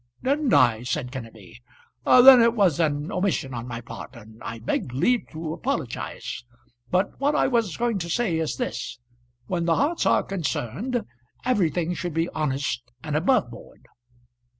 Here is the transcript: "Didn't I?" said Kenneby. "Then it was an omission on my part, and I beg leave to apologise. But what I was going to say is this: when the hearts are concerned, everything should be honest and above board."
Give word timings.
"Didn't 0.23 0.51
I?" 0.51 0.81
said 0.81 1.11
Kenneby. 1.11 1.57
"Then 2.07 2.41
it 2.41 2.55
was 2.55 2.79
an 2.79 3.11
omission 3.11 3.53
on 3.53 3.67
my 3.67 3.81
part, 3.81 4.15
and 4.15 4.41
I 4.41 4.57
beg 4.57 4.91
leave 4.95 5.27
to 5.29 5.53
apologise. 5.53 6.43
But 6.89 7.19
what 7.19 7.35
I 7.35 7.45
was 7.47 7.77
going 7.77 7.99
to 7.99 8.09
say 8.09 8.39
is 8.39 8.57
this: 8.57 8.97
when 9.45 9.65
the 9.65 9.75
hearts 9.75 10.07
are 10.07 10.23
concerned, 10.23 11.05
everything 11.45 11.93
should 11.93 12.15
be 12.15 12.29
honest 12.29 12.81
and 13.03 13.15
above 13.15 13.51
board." 13.51 13.85